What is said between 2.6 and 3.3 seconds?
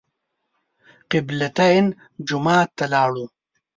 ته لاړو.